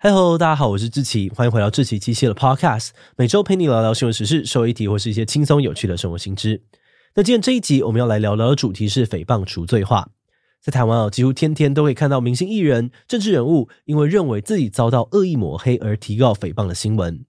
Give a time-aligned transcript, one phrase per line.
[0.00, 6.62] Hello，大家好，我是志奇，欢迎回到志奇机械的 Podcast，每周陪你聊聊新闻时事、社会议题或是一些轻松有趣的生活新知。
[7.16, 10.10] 那今天这一集我们要来聊聊的主题是诽谤除罪化。
[10.62, 17.24] 在台湾啊，几乎天天都会看到明星艺人、政治人物因为认为自己遭到恶意抹黑而提告诽谤的新闻。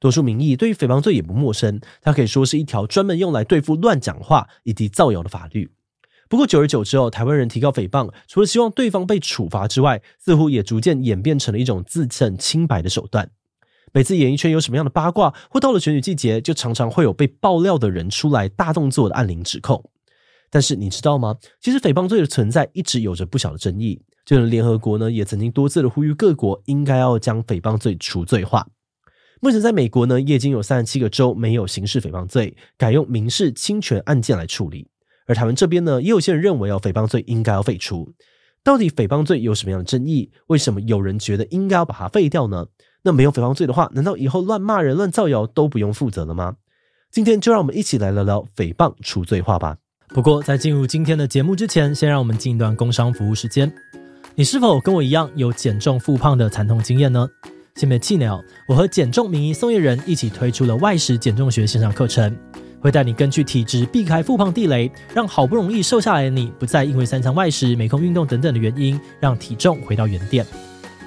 [0.00, 5.73] 多数民意对于诽谤罪也不陌生，它可以说是一条专门用来对付乱讲话以及造谣的法律。
[6.34, 13.30] 不过，久而久之后，台湾人提高诽谤，除了希望对方被处罚之外，似乎也逐渐演变成了一种自证清白的手段。
[13.92, 19.88] 每次演艺圈有什么样的八卦，或到了选举季节，就常常会有被爆料的人出来大动作的按铃指控。
[20.50, 21.36] 但是你知道吗？
[21.60, 24.02] 其实诽谤罪的存在一直有着不小的争议。
[24.26, 28.66] 就连联合国呢，也曾经多次的呼吁各国应该要将诽谤罪除罪化。
[29.40, 34.88] 目前在美国呢，已经有三十七个州没有刑事诽谤罪，改用民事侵权案件来处理。
[35.26, 38.12] 而台湾这边呢，也有些人认为哦，诽谤罪应该要废除。
[38.62, 40.30] 到底诽谤罪有什么样的争议？
[40.46, 42.66] 为什么有人觉得应该要把它废掉呢？
[43.02, 46.56] 那没有诽谤罪的话，难道以后乱骂人、乱造谣都不用负责了吗？
[47.10, 49.76] 今天就让我们一起来聊聊诽谤除罪化吧。
[50.08, 53.72] 不过在进入今天的节目之前，先让我们进一段工商服务时间。
[54.34, 57.28] 你是否跟我一样有减重复胖的惨痛经验呢？
[57.76, 62.36] 先别气馁哦，我和减重名医宋彦仁一起推出了外食减重学线上课程。
[62.84, 70.44] 会带你根据体质避开复胖地雷，让好不容易瘦下来的你不再因为三餐外食、没空运动等等的原因，让体重回到原点。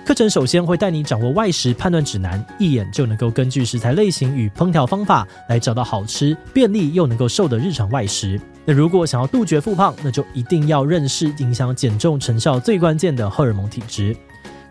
[0.04, 8.42] 课程首先会带你掌握外食判断指南，一眼就能够根据食材类型与烹调方法来找到好吃、便利又能够瘦的日常外食。
[8.66, 14.18] 那如果想要杜绝复胖，那就一定要认识影响减重成效最关键的荷尔蒙体质。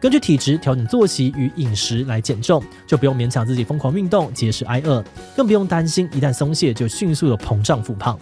[0.00, 5.02] 根据体质调整作息与饮食来减重，就不用勉强自己疯狂运动、节食挨饿，
[5.34, 8.18] 更不用担心一旦松懈就迅速的膨胀复胖。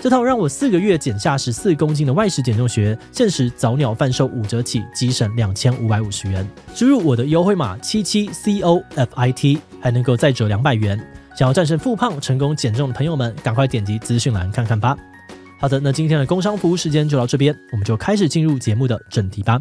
[0.00, 6.46] 这套让我四个月减下十四公斤的外食减重学，限时早鸟贩售五折起，即省两千五百五十元。
[6.74, 10.98] 输入我的优惠码七七 C O F I T，还能够再折两百元。
[11.34, 14.96] 想要战胜复胖、成功减重的朋友们，赶快点击资讯栏看看吧。
[15.58, 19.60] 好的，那今天的工商服务时间就到这边，我们就开始进入节目的正题吧。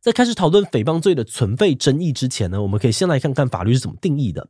[0.00, 4.48] 在开始讨论诽谤罪的存废争议之前呢，我们可以先来看看法律是怎么定义的。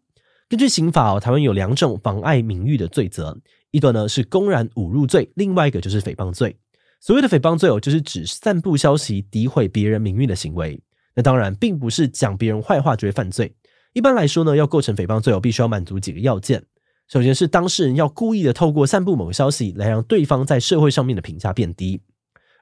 [0.49, 3.37] 根据刑法哦，台湾有两种妨碍名誉的罪责，
[3.73, 6.57] 一个呢是公然侮辱罪，另外一个就是诽谤罪。
[7.01, 10.81] 所谓的诽谤罪哦，就是指散布消息诋毁别人名誉的行为。
[11.17, 13.53] 那当然并不是讲别人坏话就会犯罪。
[13.93, 16.65] 一般来说呢，要构成诽谤罪哦，必须要满足几个要件。
[17.09, 22.01] 首先是当事人要故意的透过散布某个消息来让对方在社会上面的评价变低。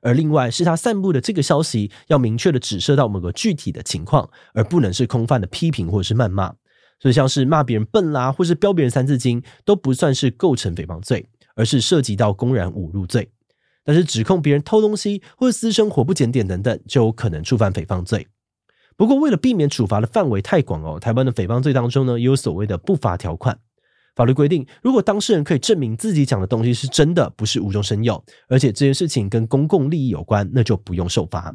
[0.03, 6.55] 而另外是他散布的这个消息要明确的指涉到某个具体的情况，而不能是空泛的批评或者是谩骂。
[7.01, 13.31] 所以像是骂别人笨啦，或是标别人三字经，都不算是构成诽谤罪，而是涉及到公然侮辱罪。
[13.85, 18.27] 但是指控别人偷东西或者私生活不检点等等，就有可能触犯诽谤罪。
[18.97, 23.59] 不过为了避免处罚的范围太广哦，台湾的诽谤罪当中呢，也有所谓的不罚条款。
[24.19, 31.55] 法律规定，如果当事人可以证明自己讲的东西是真的，不是无中生有，而且这件事情跟公共利益有关，那就不用受罚。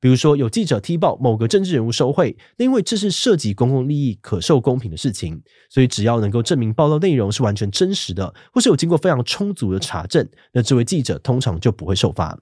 [0.00, 12.38] 比如说，有记者踢爆某个政治人物受贿，那因为这是涉及公共利益、可受公平的事情，所以只要能够证明报道内容是完全真实的，或是有经过非常充足的查证，那这位记者通常就不会受罚。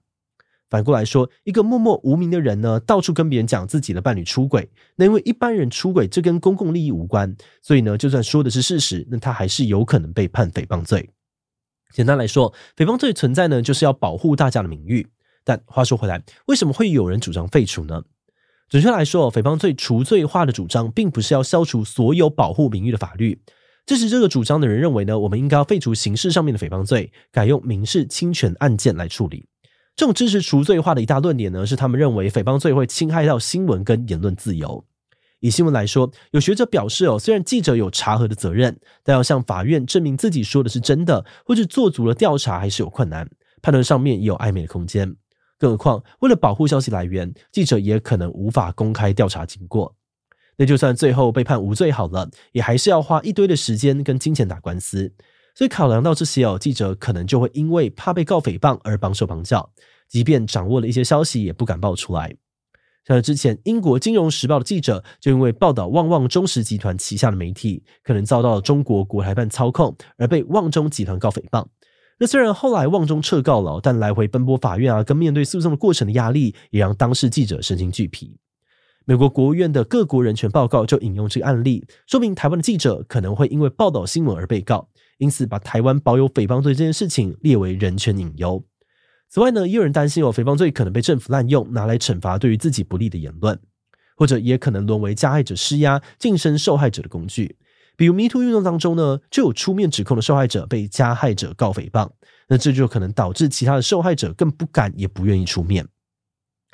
[0.68, 11.08] 反过来说，一个默默无名的人呢，到处跟别人讲自己的伴侣出轨，那因为一般人出轨这跟公共利益无关，所以呢，就算说的是事实，那他还是有可能被判诽谤罪。
[11.92, 15.06] 简单来说，诽谤罪存在呢，就是要保护大家的名誉。
[15.44, 18.02] 但话说回来，为什么会有人主张废除呢？
[18.68, 23.40] 准确来说，诽谤罪除罪化的主张，并不是要消除所有保护名誉的法律。
[23.86, 29.46] 支持这个主张的人认为呢，我们应该要废除刑事上面的诽谤罪，改用民事侵权案件来处理。
[29.96, 34.84] 这种支持除罪化的一大论点呢，是他们认为诽谤罪会侵害到新闻跟言论自由。
[35.40, 43.26] 以新闻来说，有学者表示哦，虽然记者有查核的责任，但要向法院证明自己说的是真的，或是做足了调查，还是有困难。
[43.62, 45.16] 判断上面也有暧昧的空间。
[45.58, 49.94] 更何况，为了保护消息来源，记者也可能无法公开调查经过。
[50.58, 55.10] 那就算最后被判无罪好了，也还是要花一堆的时间跟金钱打官司。
[55.56, 59.70] 所以考量到这些哦，记者可能就会因为怕被告诽谤而绑手绑脚，
[60.06, 62.36] 即便掌握了一些消息，也不敢爆出来。
[63.06, 71.64] 像之前英国《金融时报》的记者，就因为报道旺旺中时集团旗下的媒体可能遭到了中国国台办操控，而被旺中集团告诽谤。
[72.18, 78.36] 那虽然后来旺中撤告了，但来回奔波法院啊，跟面对诉讼的过程的压力，也让当事记者身心俱疲。
[79.08, 84.88] 美国国务院的各国人权报告就引用这个案例，说明台湾的记者可能会因为报道新闻而被告，
[85.18, 88.64] 因此把台湾保有诽谤罪这件事情列为人权隐忧。
[89.30, 93.56] 此外呢，也有人担心有诽谤罪可能被政府滥用，拿来惩罚对于自己不利的言论，
[94.16, 97.56] 或者也可能沦为加害者施压、晋升受害者的工具。
[97.96, 102.10] 比如 MeToo 运动当中呢，就有出面指控的受害者被加害者告诽谤，
[102.48, 105.86] 那这就可能导致其他的受害者更不敢也不愿意出面。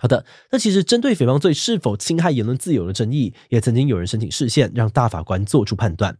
[0.02, 6.18] 好的，那其实针对诽谤罪是否侵害言论自由的争议，也曾经有人申请释宪，让大法官做出判断。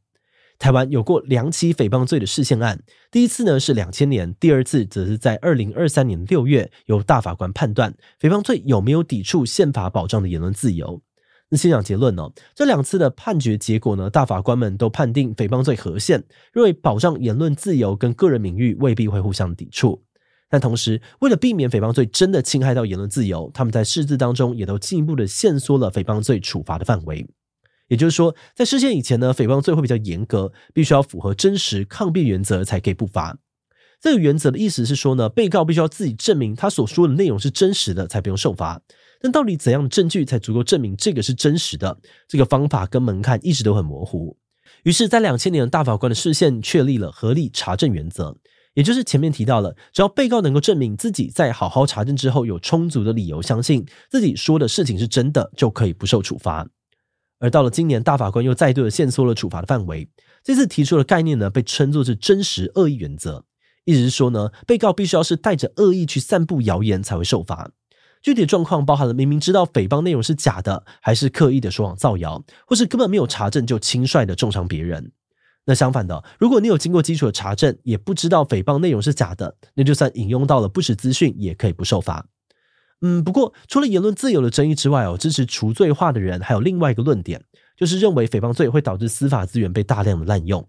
[0.56, 2.81] 台湾有过两起诽谤罪的释宪案，
[3.11, 11.02] 第一次呢是两千年，第二次则是在二零二三年六月，由大法官判断诽谤罪有没有抵触宪法保障的言论自由。
[11.49, 20.05] 那先讲结论哦，这两次的判决结果呢，大法官们都判定诽谤罪合宪，认为保障言论自由跟个人名誉未必会互相抵触。
[20.52, 27.26] 但同时，为了避免诽谤罪真的侵害到言论自由，他们在释字当中也都进一步的限缩了诽谤罪处罚的范围。
[27.88, 33.38] 也就是说，在释宪以前呢，诽谤罪会比较严格，必须要符合真实抗辩原则才可以不罚。
[33.99, 38.78] 这个原则的意思是说呢，被告必须要自己证明他所说的内容是真实的，才不用受罚。
[39.22, 41.98] 但到底怎样的证据才足够证明这个是真实的？
[42.28, 44.37] 这个方法跟门槛一直都很模糊。
[44.82, 48.37] 于是，在两千年的大法官的释宪确立了合理查证原则。
[48.74, 56.66] 也就是前面提到了，只要被告能够证明自己在好好查证之后有充足的理由相信自己说的事情是真的，就可以不受处罚。
[57.38, 60.08] 而到了今年，大法官又再度的限缩了处罚的范围。
[60.44, 63.44] 这次提出的概念呢，被称作是真实恶意原则，
[63.84, 67.70] 意思是说呢，被告必须要是带着恶意去散布谣言才会受罚。
[68.22, 75.10] 具体状况包含了明明知道诽谤内容是假的，还是刻意的说谎造谣，或是根本没有查证就轻率的重伤别人。
[75.64, 82.26] 那相反的，如果你有经过基础的查证，也不知道诽谤内容是假的，那就算引用到了不实资讯，也可以不受罚。
[83.00, 87.42] 嗯，不过除了言论自由的争议之外哦，支持除罪化的人还有另外一个论点，
[87.76, 90.68] 就是认为诽谤罪会导致司法资源被大量的滥用。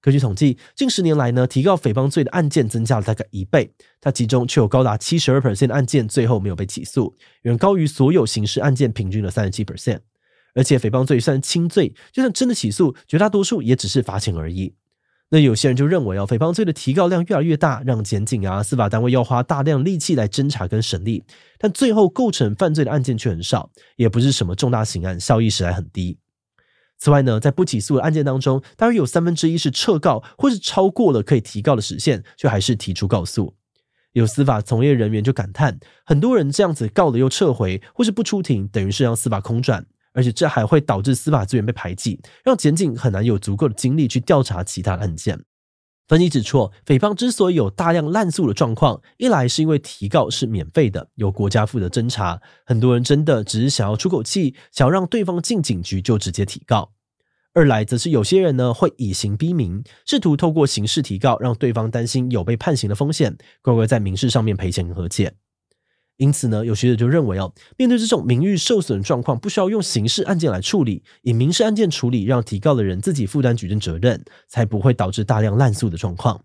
[0.00, 7.12] 根据统计，近十年来呢，提告诽谤罪的案件增加了大概一倍，它其中却有高达七十二 percent 的案件最后没有被起诉，
[7.42, 10.00] 远高于所有刑事案件平均的三十七 percent。
[10.56, 14.74] 而且诽谤罪算轻罪，就算真的起诉，绝大多数也只是罚钱而已。
[15.28, 21.22] 那有些人就认为哦，诽谤罪的提告量越来越大，让检警啊、司法单位要花大量力气来侦查跟审理，
[21.58, 26.18] 但最后构成犯罪的案件却很少，也不是什么重大刑案，效益实在很低。
[26.98, 33.54] 此外呢，在不起诉的案件当中，大约有三分之一是撤告，或是超过了可以提告的时限，却还是提出告诉。
[34.12, 39.84] 有司法从业人员就感叹，很多人这样子告了又撤回，或是不出庭，等于是让司法空转。
[40.16, 45.38] 而且这还会导致司法资源被排挤，让检警很难有足够的精力去调查其他案件。
[46.08, 56.92] 分析指出，诽谤之所以有大量滥诉的状况，一来是因为提告是免费的，由国家负责侦查，很多人真的只是想要出口气，想要让对方进警局就直接提告；
[57.52, 65.34] 二来则是有些人呢会以刑逼民，试图透过刑事提告让对方担心有被判刑的风险，乖乖在民事上面赔钱和解。
[66.18, 76.42] 因此呢，有学者就认为哦，面对这种名誉受损状况，不需要用刑事案件来处理，以民事案件处理，让提告的人自己负担举证责任，才不会导致大量滥诉的状况。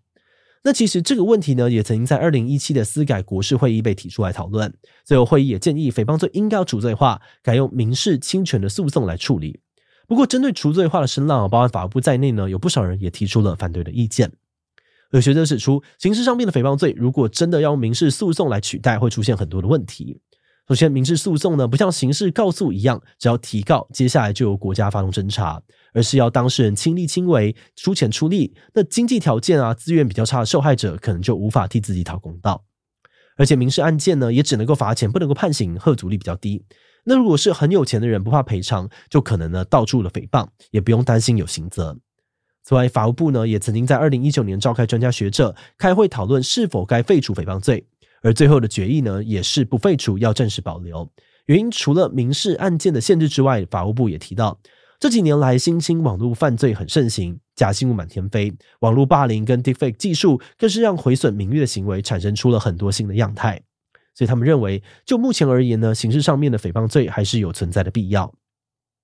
[0.63, 4.71] 那其实这个问题呢，也曾经在二零一七的司改国事会议被提出来讨论，
[5.06, 9.59] 最后会议也建议诽谤罪应该要除罪化，改用民事侵权的诉讼来处理。
[10.07, 14.33] 不过，针对除罪化的声浪，包含法务部在内呢，有不少人也提出了反对的意见。
[15.11, 20.21] 有学者指出，刑事上面的诽谤罪，如果真的要用民事诉讼来取代，会出现很多的问题。
[20.67, 25.62] 首先，民事诉讼呢，不像刑事告诉一样，只要提告，接下来就由国家发动侦查，
[25.93, 28.53] 而是要当事人亲力亲为，出钱出力。
[28.74, 32.63] 那经济条件啊，资源比较差的受害者，可能就无法替自己讨公道。
[33.36, 36.63] 而且，民事案件呢，也只能够罚钱，不能够判刑，吓阻力比较低。
[37.03, 41.97] 那如果是很有钱的人，不怕赔偿，就可能呢，到处的诽谤，也不用担心有刑责。
[42.63, 47.86] 此外，法务部呢也曾经在二零一九年召开专家学者开会讨论是否该废除诽谤罪，
[48.22, 51.10] 而最后的决议呢也是不废除，要暂时保留。
[51.48, 54.60] 原因除了民事案件的限制之外，法务部也提到，
[55.00, 63.60] 这几年来新兴网络犯罪很盛行，假新闻满天飞，网络霸凌跟 deepfake 技术更是让毁损名誉的行为产生出了很多新的样态。
[64.13, 68.32] 所以他们认为，就目前而言呢，刑事上面的诽谤罪还是有存在的必要。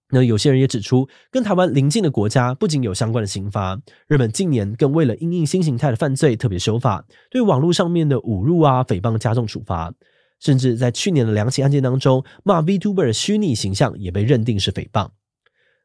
[0.10, 9.94] 那有些人也指出，跟台湾邻近的国家不仅有相关的刑罚，日本近年更为了因应新形态的犯罪特别修法，对网络上面的侮辱啊、诽谤加重处罚，
[10.40, 15.10] 甚至在去年的两起案件当中，骂 VTuber 的虚拟形象也被认定是诽谤。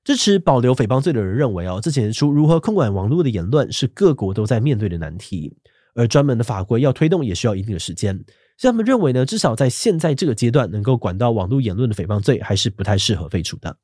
[0.04, 5.56] 支持保留诽谤罪的人认为，哦，这显示出如何控管网络的言论是各国都在面对的难题，
[5.94, 8.14] 而专门的法规要推动也需要一定的时间。
[8.58, 13.76] 所以他们认为呢，至少在现在这个阶段，能够管到网络言论的诽谤罪，还是不太适合废除的。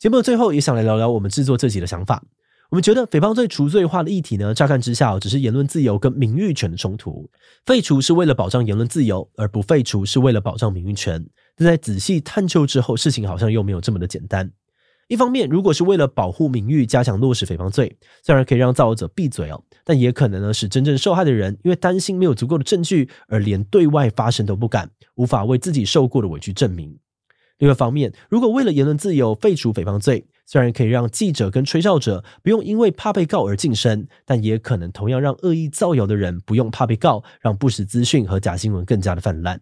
[0.00, 2.24] 节目的最后，也想来聊聊我们制作这集的想法。
[2.70, 7.28] 我们觉得诽谤罪除罪化的议题呢，乍看之下只是言论自由跟名誉权的冲突，
[7.66, 11.22] 废除是为了保障言论自由，而不废除是为了保障名誉权。
[11.54, 14.50] 但在仔细探究之后，事情好像又没有这么的简单。
[15.08, 26.98] 一方面，如果是为了保护名誉，加强落实诽谤罪，虽然可以让造谣者闭嘴哦，但也可能呢使真正受害的人因为担心没有足够的证据，而连对外发声都不敢，无法为自己受过的委屈证明。
[27.60, 39.60] 另外一方面，如果为了言论自由废除诽谤罪，虽然可以让记者跟吹哨者不用因为怕被告而噤声，但也可能同样让恶意造谣的人不用怕被告，让不实资讯和假新闻更加的泛滥。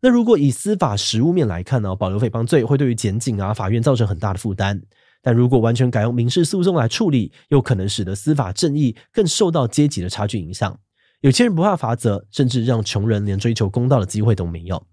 [0.00, 4.80] 那如果以司法实务面来看呢，保留诽谤罪会对于检警啊、法院造成很大的负担。
[5.20, 10.78] 但如果完全改用民事诉讼来处理，又可能使得司法正义更受到阶级的差距影响。
[11.22, 14.86] 有钱人不怕罚则，甚至让穷人连追求公道的机会都没有。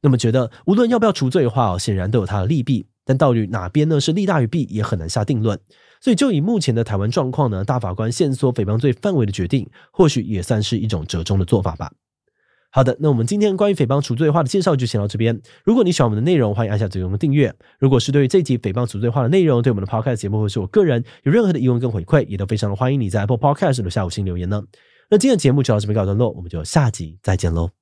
[0.00, 2.86] 那么，觉得无论要不要除罪化哦，显然都有它的利弊。
[3.04, 5.58] 但到底哪边呢是利大于弊，也很难下定论。
[6.00, 11.90] 所以，就以目前的台湾状况呢，大法官限缩诽谤罪范围的决定，或许也算是一种折中的做法吧。
[12.70, 15.40] 好的，那我们今天关于诽谤除罪化的介绍就先到这边。
[15.64, 17.52] 如果你喜欢我们的内容，欢迎按下最右的订阅。
[17.78, 24.62] 如果是对于这集诽谤除罪化的内容，对我们的 Podcast 节目或是我个人有任何的疑问跟回馈，也都非常的欢迎你在 Apple Podcast 留下五星留言呢。
[25.10, 27.77] 那今天的节目就到这边告一段落，我们就下集再见喽。